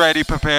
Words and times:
Ready, 0.00 0.24
prepare 0.24 0.49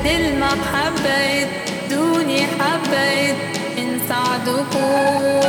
قد 0.00 0.06
حبيت 0.72 1.48
دوني 1.90 2.46
حبيت 2.46 3.36
انسى 3.78 4.14
عدوكم 4.14 5.39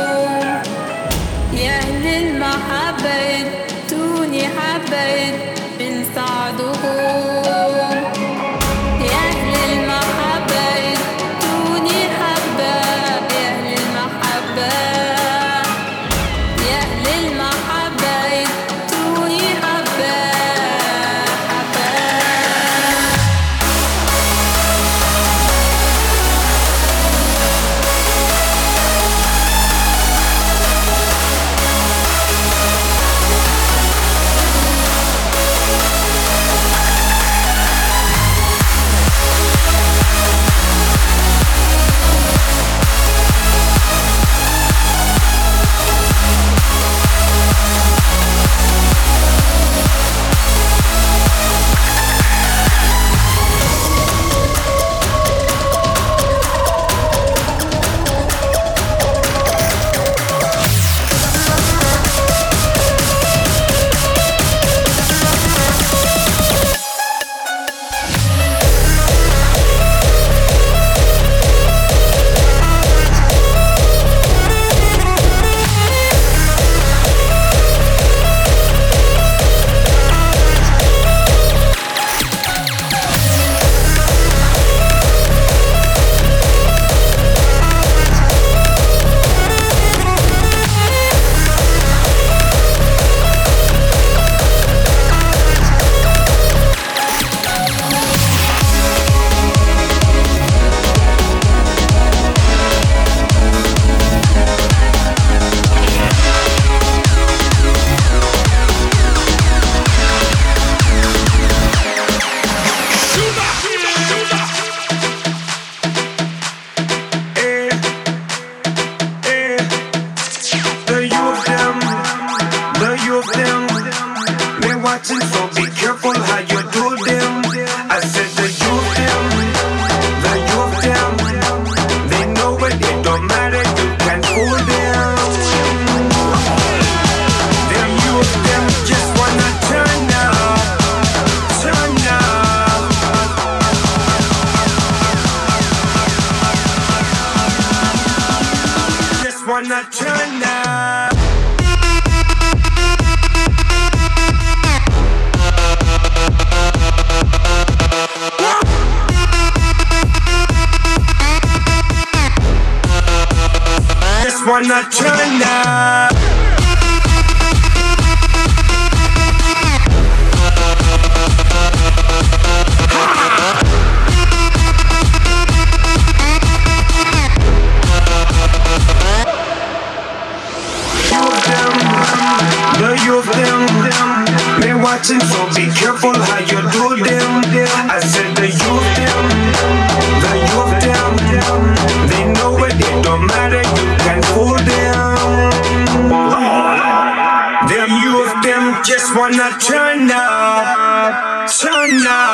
just 198.84 199.14
wanna 199.16 199.50
turn 199.60 200.10
up, 200.10 201.48
turn 201.50 202.06
up. 202.06 202.31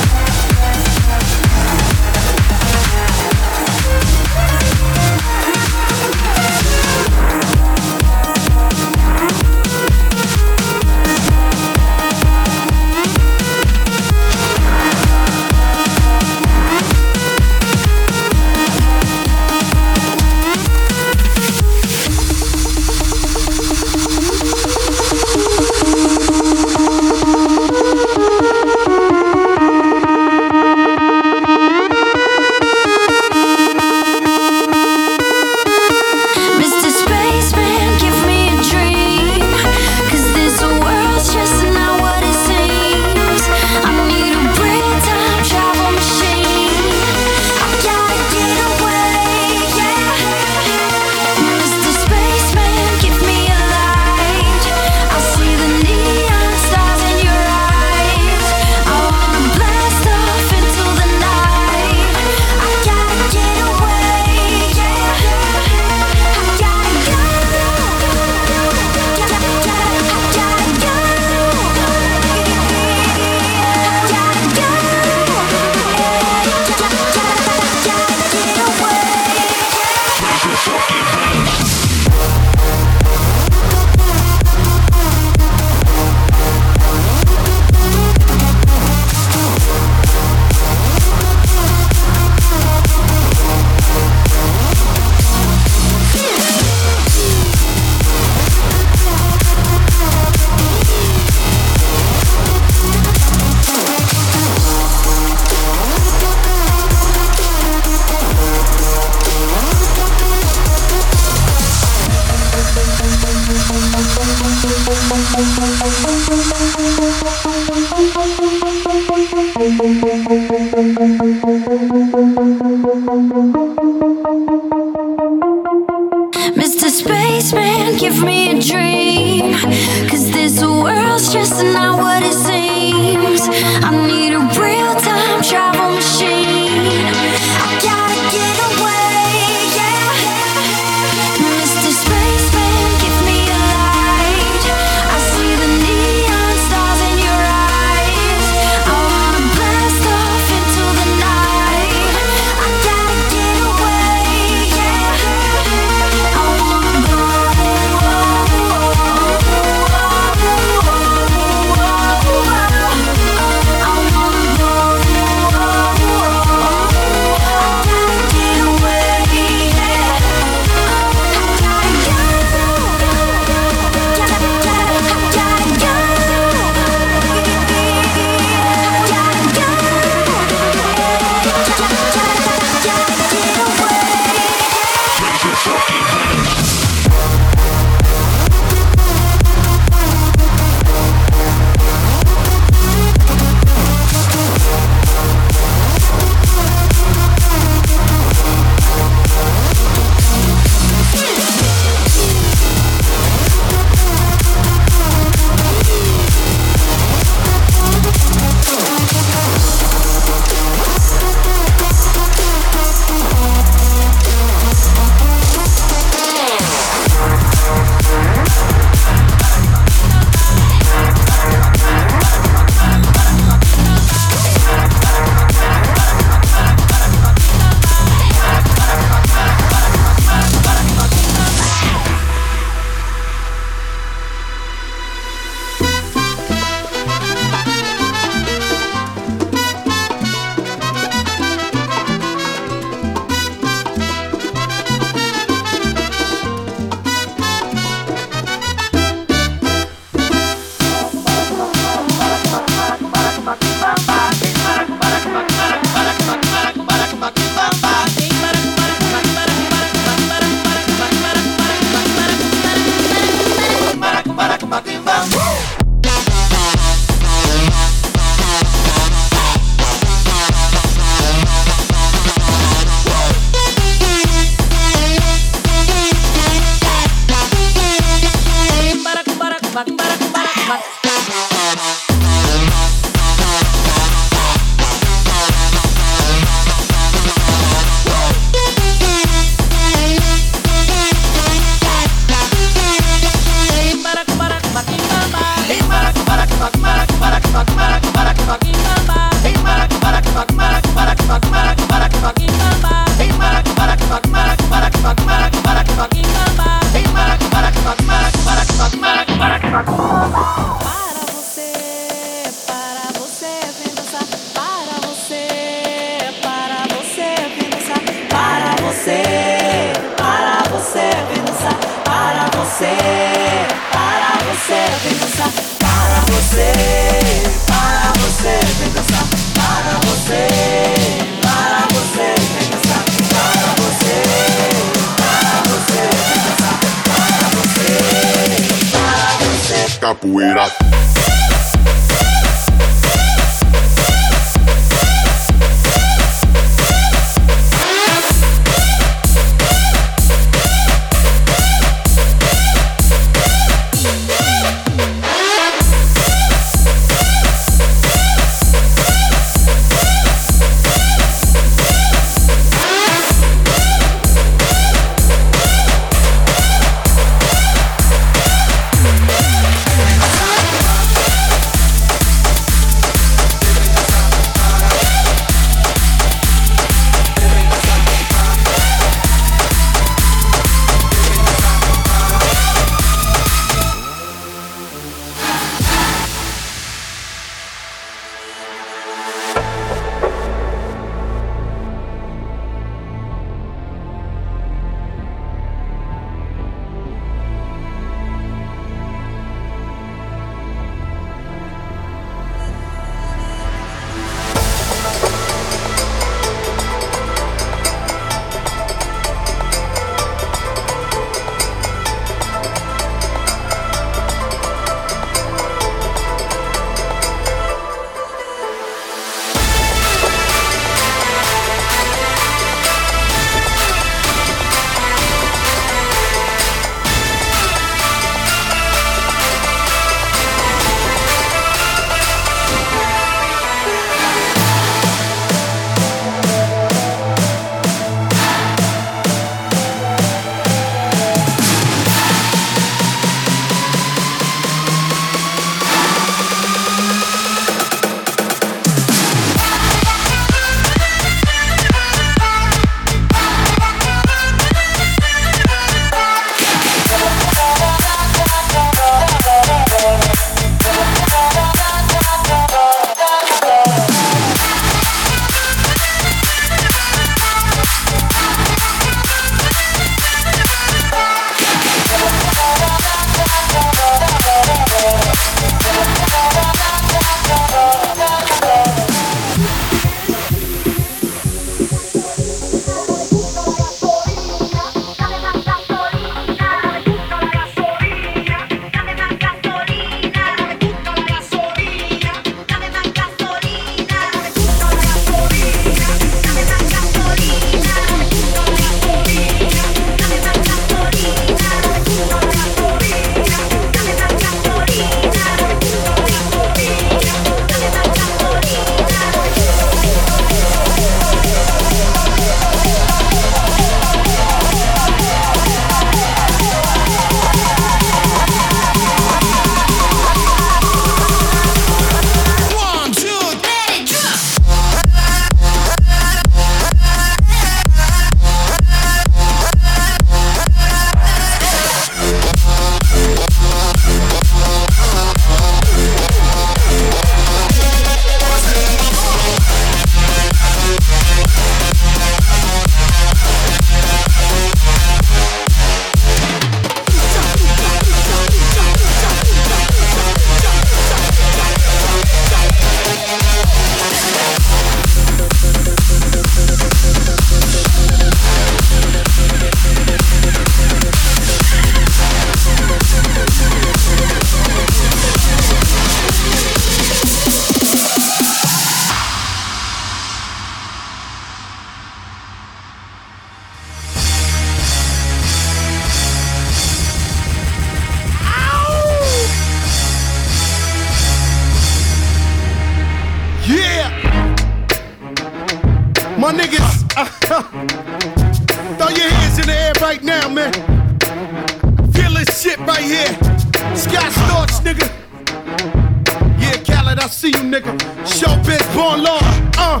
See 597.30 597.48
you, 597.48 597.62
nigga. 597.62 597.96
Showbiz, 598.26 598.82
born 598.94 599.22
law, 599.22 599.40
uh. 599.78 600.00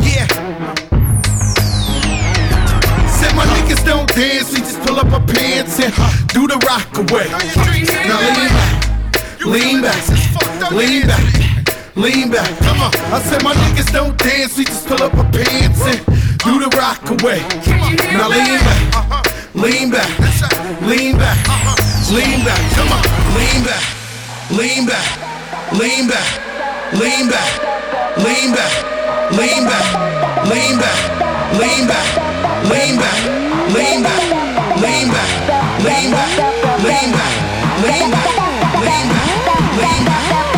Yeah. 0.00 0.26
Said 3.08 3.34
my 3.34 3.44
niggas 3.46 3.84
don't 3.84 4.08
dance, 4.14 4.52
we 4.52 4.58
just 4.58 4.80
pull 4.80 4.98
up 4.98 5.10
our 5.12 5.24
pants 5.26 5.80
and 5.80 5.92
do 6.28 6.46
the 6.46 6.58
rock 6.68 6.88
away. 6.98 7.28
Now 8.06 8.20
lean 8.20 8.50
back, 8.58 8.74
lean 9.44 9.80
back, 9.82 10.70
lean 10.70 11.06
back, 11.06 11.96
lean 11.96 12.30
back. 12.30 12.58
Come 12.60 12.80
on. 12.82 12.92
I 13.12 13.20
said 13.22 13.42
my 13.42 13.54
niggas 13.54 13.92
don't 13.92 14.16
dance, 14.18 14.56
we 14.58 14.64
just 14.64 14.86
pull 14.86 15.02
up 15.02 15.14
our 15.14 15.30
pants 15.32 15.80
and 15.82 16.04
do 16.44 16.60
the 16.60 16.68
rock 16.76 17.02
away. 17.10 17.40
Now 18.12 18.28
lean 18.28 18.60
back, 18.60 19.54
lean 19.54 19.90
back, 19.90 20.18
lean 20.82 21.16
back, 21.16 21.38
lean 22.12 22.44
back. 22.44 22.60
Come 22.76 22.92
on, 22.92 23.02
lean 23.34 23.64
back, 23.64 23.84
lean 24.50 24.86
back, 24.86 25.27
lean 25.72 26.08
back, 26.08 26.28
lean 26.92 27.28
back, 27.28 27.50
lean 28.18 28.52
back, 28.52 28.72
lean 29.32 29.64
back, 29.64 29.84
lean 30.48 30.78
back, 30.78 30.98
lean 31.58 31.88
back 31.88 32.28
lean 32.66 32.98
back, 32.98 33.18
lean 33.74 34.02
back, 34.02 34.02
lean 34.02 34.02
back, 34.02 34.12
lean 34.82 35.10
back, 35.10 35.30
lean 35.84 36.10
back, 36.10 36.32
lean 36.84 37.10
back, 37.12 37.34
lean 37.82 38.10
back, 38.10 38.34
lean 38.82 40.04
back. 40.04 40.57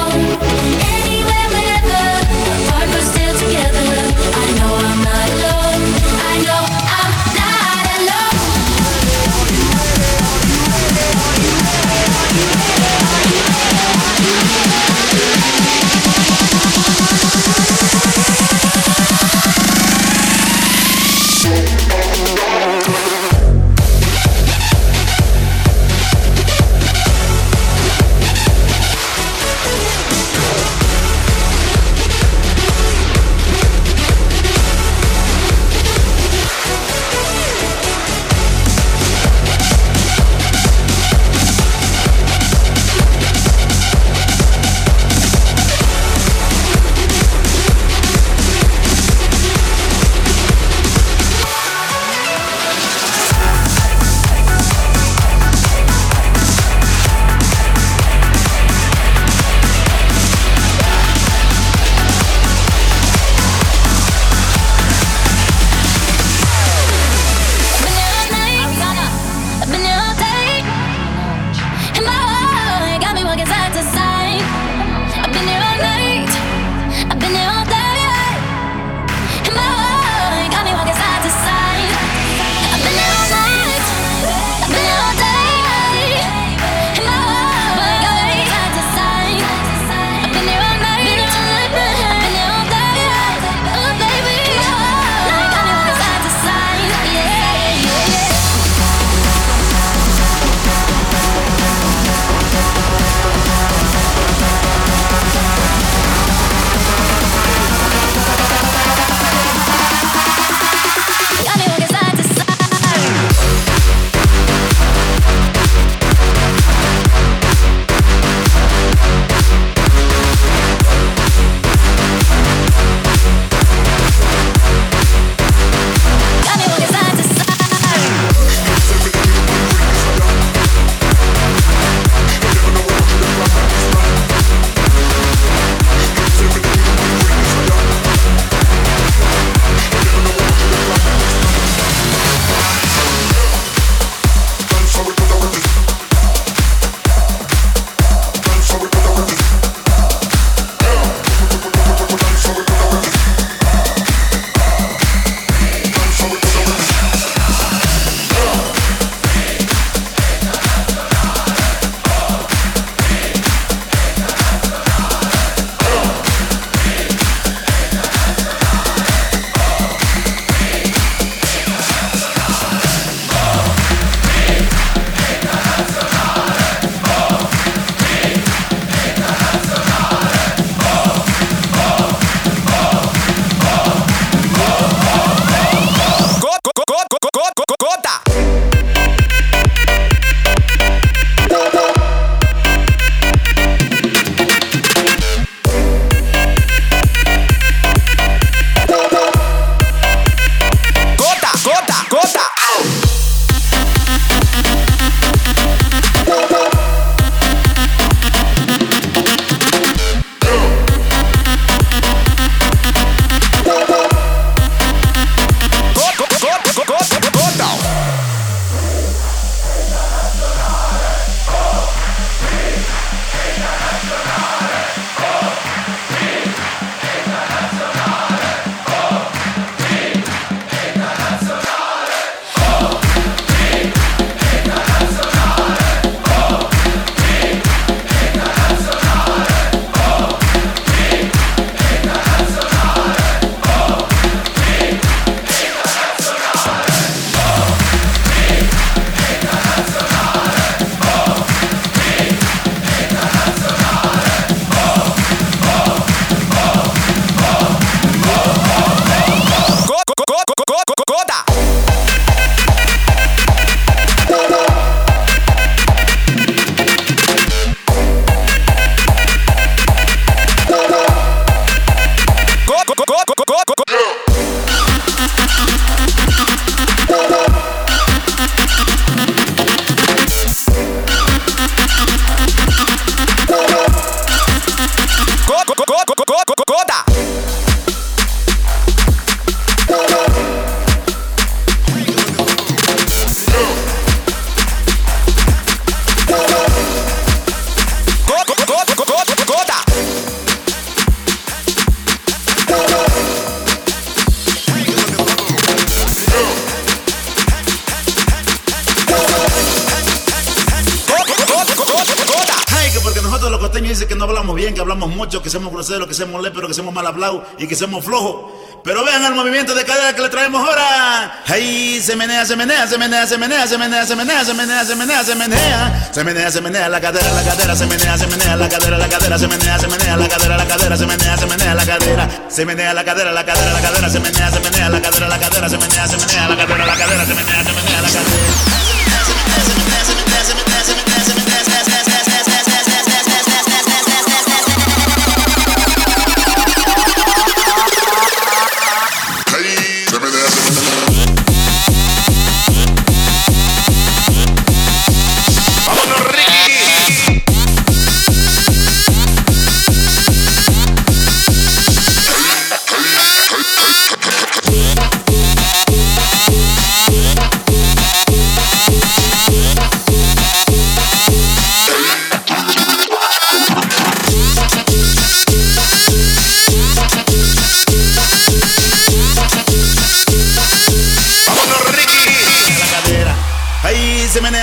que 314.73 314.81
hablamos 314.81 315.09
mucho, 315.09 315.41
que 315.41 315.49
somos 315.49 315.71
groseros, 315.71 316.07
que 316.07 316.13
somos 316.13 316.41
léperos, 316.41 316.67
que 316.67 316.73
somos 316.73 316.93
mal 316.93 317.05
hablados 317.05 317.43
y 317.57 317.67
que 317.67 317.75
somos 317.75 318.03
flojos. 318.03 318.51
Pero 318.83 319.05
vean 319.05 319.23
el 319.25 319.35
movimiento 319.35 319.75
de 319.75 319.85
cadera 319.85 320.15
que 320.15 320.21
le 320.21 320.29
traemos 320.29 320.67
ahora. 320.67 321.43
Ahí 321.47 322.01
se 322.01 322.15
menea, 322.15 322.45
se 322.45 322.55
menea, 322.55 322.87
se 322.87 322.97
menea, 322.97 323.27
se 323.27 323.37
menea, 323.37 323.67
se 323.67 323.77
menea, 323.77 324.05
se 324.05 324.15
menea, 324.15 324.45
se 324.45 324.53
menea, 324.55 324.85
se 324.85 324.95
menea, 324.95 325.23
se 325.23 325.35
menea. 325.35 326.09
Se 326.11 326.23
menea, 326.23 326.51
se 326.51 326.61
menea 326.61 326.89
la 326.89 326.99
cadera, 326.99 327.31
la 327.31 327.43
cadera, 327.43 327.75
se 327.75 327.85
menea, 327.85 328.17
se 328.17 328.27
menea 328.27 328.55
la 328.55 328.69
cadera, 328.69 328.97
la 328.97 329.07
cadera, 329.07 329.37
se 329.37 329.47
menea, 329.47 329.79
se 329.79 329.87
menea 329.87 330.17
la 330.17 330.27
cadera, 330.27 330.57
la 330.57 330.65
cadera, 330.65 330.97
se 330.97 331.05
menea, 331.05 331.37
se 331.37 331.45
menea 331.45 331.75
la 331.75 331.85
cadera. 331.85 332.29
Se 332.49 332.65
menea 332.65 332.93
la 332.93 333.03
cadera, 333.03 333.31
la 333.31 333.45
cadera, 333.45 333.73
la 333.73 333.81
cadera, 333.81 334.09
se 334.09 334.19
menea, 334.19 334.51
se 334.51 334.59
menea 334.59 334.89
la 334.89 335.01
cadera, 335.01 335.27
la 335.27 335.39
cadera, 335.39 335.69
se 335.69 335.77
menea, 335.77 336.07
se 336.07 336.17
menea 336.17 336.49
la 336.49 336.57
cadera, 336.57 336.85
la 336.85 336.97
cadera, 336.97 337.25
se 337.25 337.33
menea, 337.35 337.63
se 337.63 337.73
menea 337.73 338.01
la 338.01 338.07
cadera. 338.07 338.70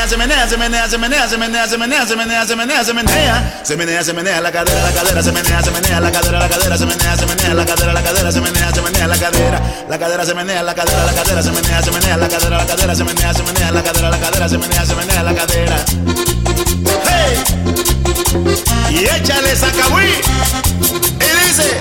Se 0.08 0.16
menea, 0.16 0.48
se 0.48 0.56
menea, 0.56 0.88
se 0.88 0.96
menea, 0.96 1.28
se 1.28 1.36
menea, 1.36 1.68
se 1.68 1.76
menea, 1.76 2.06
se 2.06 2.16
menea, 2.16 2.46
se 2.46 2.56
menea, 2.56 2.84
se 2.84 2.94
menea, 2.94 3.60
se 3.62 3.76
menea, 3.76 4.02
se 4.02 4.12
menea 4.14 4.40
la 4.40 4.50
cadera, 4.50 4.82
la 4.82 4.92
cadera, 4.92 5.22
se 5.22 5.32
menea, 5.32 5.62
se 5.62 5.70
menea 5.70 6.00
la 6.00 6.10
cadera, 6.10 6.38
la 6.38 6.48
cadera, 6.48 6.78
se 6.78 6.86
menea, 6.86 7.16
se 7.16 7.26
menea 7.26 7.54
la 7.54 7.66
cadera, 7.66 7.92
la 7.92 8.02
cadera, 8.02 8.32
se 8.32 8.40
menea, 8.40 8.72
se 8.72 8.80
menea 8.80 9.06
la 9.06 9.18
cadera, 9.18 9.60
la 9.86 9.98
cadera 9.98 10.24
se 10.24 10.34
menea, 10.34 10.62
la 10.62 10.74
cadera, 10.74 11.04
la 11.04 11.12
cadera, 11.12 11.42
se 11.42 11.52
menea, 11.52 11.82
se 11.82 11.90
menea 11.90 12.16
la 12.16 12.28
cadera, 12.28 12.56
la 12.56 12.66
cadera, 12.66 12.94
se 12.94 13.04
menea, 13.04 13.34
se 13.34 13.42
menea 13.42 13.70
la 13.70 13.82
cadera, 13.82 14.10
la 14.10 14.18
cadera, 14.18 14.48
se 14.48 14.58
menea, 14.58 14.86
se 14.86 14.94
menea 14.94 15.22
la 15.22 15.34
cadera. 15.34 15.84
¡Hey! 17.04 17.44
Y 18.90 19.04
échale 19.04 19.56
sacabuí 19.56 20.14
y 21.20 21.46
dice. 21.46 21.80